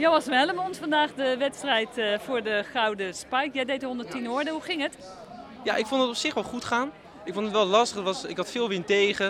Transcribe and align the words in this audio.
Joas 0.00 0.26
Hellemond, 0.26 0.76
vandaag 0.76 1.14
de 1.14 1.36
wedstrijd 1.38 1.98
eh, 1.98 2.18
voor 2.18 2.42
de 2.42 2.64
Gouden 2.72 3.14
Spike. 3.14 3.50
Jij 3.52 3.64
deed 3.64 3.80
de 3.80 3.86
110 3.86 4.26
hoorden. 4.26 4.52
Hoe 4.52 4.62
ging 4.62 4.82
het? 4.82 4.96
Ja, 5.64 5.76
ik 5.76 5.86
vond 5.86 6.00
het 6.00 6.10
op 6.10 6.16
zich 6.16 6.34
wel 6.34 6.42
goed 6.42 6.64
gaan. 6.64 6.90
Ik 7.24 7.32
vond 7.32 7.44
het 7.44 7.54
wel 7.54 7.66
lastig. 7.66 7.96
Het 7.96 8.04
was, 8.04 8.24
ik 8.24 8.36
had 8.36 8.50
veel 8.50 8.68
wind 8.68 8.86
tegen. 8.86 9.26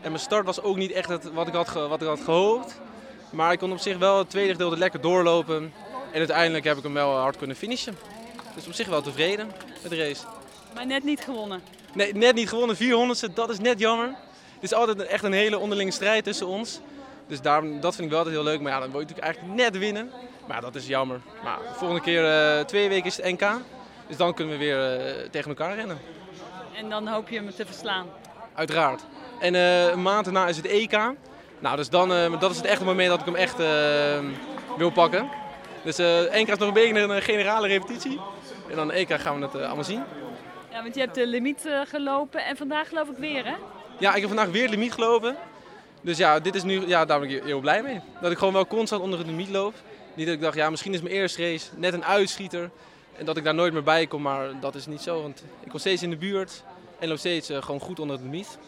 En 0.00 0.10
mijn 0.10 0.18
start 0.18 0.44
was 0.46 0.62
ook 0.62 0.76
niet 0.76 0.90
echt 0.92 1.08
het, 1.08 1.32
wat, 1.32 1.46
ik 1.48 1.54
had, 1.54 1.68
ge- 1.68 1.88
wat 1.88 2.00
ik 2.02 2.08
had 2.08 2.20
gehoopt. 2.20 2.80
Maar 3.30 3.52
ik 3.52 3.58
kon 3.58 3.72
op 3.72 3.78
zich 3.78 3.98
wel 3.98 4.18
het 4.18 4.30
tweede 4.30 4.52
gedeelte 4.52 4.76
lekker 4.78 5.00
doorlopen. 5.00 5.72
En 6.12 6.18
uiteindelijk 6.18 6.64
heb 6.64 6.76
ik 6.76 6.82
hem 6.82 6.92
wel 6.94 7.16
hard 7.16 7.36
kunnen 7.36 7.56
finishen. 7.56 7.96
Dus 8.54 8.66
op 8.66 8.72
zich 8.72 8.88
wel 8.88 9.02
tevreden 9.02 9.52
met 9.82 9.90
de 9.90 9.96
race. 9.96 10.24
Maar 10.74 10.86
net 10.86 11.04
niet 11.04 11.20
gewonnen. 11.20 11.62
Nee, 11.94 12.14
net 12.14 12.34
niet 12.34 12.48
gewonnen, 12.48 12.76
400ste, 12.76 13.34
dat 13.34 13.50
is 13.50 13.58
net 13.58 13.78
jammer. 13.78 14.06
Het 14.54 14.62
is 14.62 14.74
altijd 14.74 15.02
echt 15.06 15.24
een 15.24 15.32
hele 15.32 15.58
onderlinge 15.58 15.90
strijd 15.90 16.24
tussen 16.24 16.46
ons. 16.46 16.80
Dus 17.26 17.40
daarom, 17.40 17.80
dat 17.80 17.94
vind 17.94 18.04
ik 18.04 18.10
wel 18.10 18.18
altijd 18.18 18.36
heel 18.36 18.44
leuk. 18.44 18.60
Maar 18.60 18.72
ja, 18.72 18.80
dan 18.80 18.90
wil 18.90 19.00
je 19.00 19.06
natuurlijk 19.06 19.26
eigenlijk 19.34 19.62
net 19.62 19.78
winnen. 19.78 20.10
Maar 20.46 20.60
dat 20.60 20.74
is 20.74 20.86
jammer. 20.86 21.20
Maar 21.44 21.58
de 21.58 21.74
volgende 21.74 22.02
keer, 22.02 22.24
eh, 22.24 22.64
twee 22.64 22.88
weken 22.88 23.06
is 23.06 23.16
het 23.16 23.26
NK. 23.26 23.50
Dus 24.06 24.16
dan 24.16 24.34
kunnen 24.34 24.58
we 24.58 24.64
weer 24.64 24.98
eh, 24.98 25.28
tegen 25.30 25.48
elkaar 25.48 25.74
rennen. 25.74 25.98
En 26.76 26.88
dan 26.88 27.06
hoop 27.06 27.28
je 27.28 27.36
hem 27.36 27.54
te 27.54 27.66
verslaan. 27.66 28.06
Uiteraard. 28.54 29.02
En 29.38 29.54
eh, 29.54 29.88
een 29.88 30.02
maand 30.02 30.24
daarna 30.24 30.46
is 30.46 30.56
het 30.56 30.66
EK. 30.66 30.98
Nou, 31.58 31.76
dus 31.76 31.88
dan, 31.88 32.08
dat 32.38 32.50
is 32.50 32.56
het 32.56 32.66
echte 32.66 32.84
moment 32.84 33.08
dat 33.08 33.20
ik 33.20 33.24
hem 33.24 33.34
echt 33.34 33.56
wil 34.76 34.90
pakken. 34.90 35.28
Dus 35.82 35.96
NK 36.30 36.48
is 36.48 36.58
nog 36.58 36.68
een 36.68 36.72
beetje 36.72 37.00
een 37.00 37.22
generale 37.22 37.68
repetitie. 37.68 38.20
En 38.70 38.76
dan 38.76 38.90
EK 38.90 39.20
gaan 39.20 39.38
we 39.38 39.44
het 39.44 39.54
allemaal 39.54 39.84
zien. 39.84 40.02
Ja, 40.70 40.82
want 40.82 40.94
je 40.94 41.00
hebt 41.00 41.14
de 41.14 41.26
limiet 41.26 41.68
gelopen 41.84 42.44
en 42.44 42.56
vandaag 42.56 42.88
geloof 42.88 43.08
ik 43.08 43.16
weer, 43.16 43.44
hè? 43.44 43.54
Ja, 43.98 44.14
ik 44.14 44.20
heb 44.20 44.28
vandaag 44.28 44.48
weer 44.48 44.62
het 44.62 44.70
limiet 44.70 44.92
gelopen. 44.92 45.36
Dus 46.04 46.18
ja, 46.18 46.40
dit 46.40 46.54
is 46.54 46.62
nu, 46.62 46.86
ja, 46.86 47.04
daar 47.04 47.20
ben 47.20 47.30
ik 47.30 47.42
heel 47.42 47.60
blij 47.60 47.82
mee. 47.82 48.00
Dat 48.20 48.30
ik 48.30 48.38
gewoon 48.38 48.52
wel 48.52 48.66
constant 48.66 49.02
onder 49.02 49.18
het 49.18 49.28
limiet 49.28 49.48
loop. 49.48 49.74
Niet 50.14 50.26
dat 50.26 50.34
ik 50.34 50.40
dacht, 50.40 50.56
ja, 50.56 50.70
misschien 50.70 50.94
is 50.94 51.02
mijn 51.02 51.14
eerste 51.14 51.42
race 51.42 51.68
net 51.76 51.92
een 51.92 52.04
uitschieter. 52.04 52.70
En 53.16 53.24
dat 53.24 53.36
ik 53.36 53.44
daar 53.44 53.54
nooit 53.54 53.72
meer 53.72 53.82
bij 53.82 54.06
kom, 54.06 54.22
maar 54.22 54.60
dat 54.60 54.74
is 54.74 54.86
niet 54.86 55.00
zo. 55.00 55.22
Want 55.22 55.44
ik 55.60 55.68
kom 55.68 55.78
steeds 55.78 56.02
in 56.02 56.10
de 56.10 56.16
buurt 56.16 56.62
en 56.98 57.08
loop 57.08 57.18
steeds 57.18 57.48
eh, 57.48 57.62
gewoon 57.62 57.80
goed 57.80 58.00
onder 58.00 58.16
het 58.16 58.24
limiet. 58.24 58.58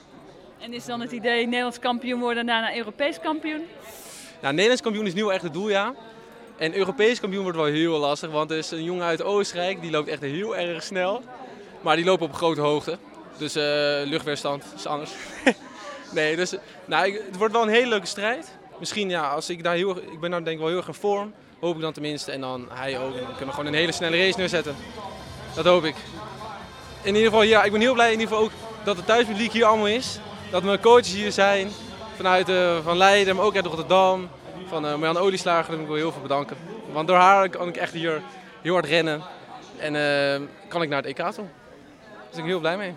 En 0.59 0.73
is 0.73 0.84
dan 0.84 1.01
het 1.01 1.12
idee 1.12 1.45
Nederlands 1.45 1.78
kampioen 1.78 2.20
worden 2.20 2.39
en 2.39 2.47
daarna 2.47 2.77
Europees 2.77 3.20
kampioen? 3.20 3.67
Nou, 4.41 4.53
Nederlands 4.53 4.83
kampioen 4.83 5.06
is 5.06 5.15
nu 5.15 5.23
wel 5.23 5.33
echt 5.33 5.43
het 5.43 5.53
doel, 5.53 5.69
ja. 5.69 5.95
En 6.56 6.77
Europees 6.77 7.21
kampioen 7.21 7.43
wordt 7.43 7.59
wel 7.59 7.67
heel 7.67 7.98
lastig, 7.98 8.31
want 8.31 8.50
er 8.50 8.59
is 8.59 8.71
een 8.71 8.84
jongen 8.84 9.05
uit 9.05 9.23
Oostenrijk, 9.23 9.81
die 9.81 9.91
loopt 9.91 10.09
echt 10.09 10.21
heel 10.21 10.56
erg 10.56 10.83
snel. 10.83 11.23
Maar 11.81 11.97
die 11.97 12.05
lopen 12.05 12.27
op 12.27 12.34
grote 12.34 12.61
hoogte. 12.61 12.98
Dus 13.39 13.55
eh, 13.55 13.62
luchtweerstand 14.05 14.65
is 14.77 14.87
anders. 14.87 15.12
nee, 16.11 16.37
dus 16.37 16.55
nou, 16.85 17.12
het 17.12 17.37
wordt 17.37 17.53
wel 17.53 17.62
een 17.62 17.69
hele 17.69 17.89
leuke 17.89 18.07
strijd. 18.07 18.53
Misschien, 18.79 19.11
ja, 19.11 19.29
als 19.29 19.51
ik 19.51 19.62
daar 19.62 19.75
heel 19.75 19.97
ik 19.97 20.21
ben 20.21 20.31
nou 20.31 20.43
denk 20.43 20.57
ik 20.57 20.62
wel 20.62 20.69
heel 20.69 20.79
erg 20.79 20.89
in 20.89 20.95
vorm, 20.95 21.33
hoop 21.61 21.75
ik 21.75 21.81
dan 21.81 21.93
tenminste. 21.93 22.33
En 22.33 22.41
dan 22.41 22.69
hij 22.73 22.99
ook. 22.99 23.15
Dan 23.15 23.25
kunnen 23.27 23.47
we 23.47 23.53
gewoon 23.53 23.67
een 23.67 23.75
hele 23.75 23.93
snelle 23.93 24.17
race 24.17 24.39
neerzetten. 24.39 24.77
Dat 25.55 25.65
hoop 25.65 25.84
ik. 25.84 25.95
In 27.03 27.15
ieder 27.15 27.31
geval, 27.31 27.43
ja, 27.43 27.65
ik 27.65 27.73
ben 27.73 27.81
heel 27.81 27.95
blij 27.95 28.12
in 28.12 28.21
ieder 28.21 28.29
geval 28.29 28.45
ook 28.45 28.53
dat 28.84 28.97
het 28.97 29.07
thuispubliek 29.07 29.53
hier 29.53 29.65
allemaal 29.65 29.87
is. 29.87 30.19
Dat 30.51 30.62
mijn 30.62 30.81
coaches 30.81 31.12
hier 31.12 31.33
zijn. 31.33 31.69
Vanuit 32.17 32.49
eh, 32.49 32.77
van 32.83 32.97
Leiden, 32.97 33.37
maar 33.37 33.45
ook 33.45 33.57
uit 33.57 33.67
Rotterdam. 33.67 34.29
Van 34.69 34.87
eh 34.87 34.95
Marjan 34.95 35.17
Olieslager, 35.17 35.69
daar 35.69 35.77
moet 35.77 35.87
ik 35.87 35.93
wel 35.93 36.03
heel 36.03 36.12
veel 36.12 36.23
bedanken. 36.23 36.57
Want 36.93 37.09
door 37.09 37.17
haar 37.17 37.49
kan 37.49 37.69
ik 37.69 37.77
echt 37.77 37.93
hier 37.93 38.23
heel 38.62 38.73
hard 38.73 38.87
rennen. 38.87 39.23
En 39.77 39.97
eh, 39.97 40.41
kan 40.69 40.83
ik 40.83 40.89
naar 40.89 41.03
het 41.03 41.19
EK 41.19 41.31
toe. 41.31 41.45
Daar 42.15 42.31
ben 42.31 42.41
ik 42.41 42.47
heel 42.47 42.61
blij 42.61 42.77
mee. 42.77 42.95